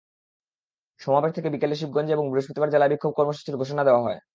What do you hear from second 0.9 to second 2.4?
সমাবেশ থেকে বিকেলে শিবগঞ্জে এবং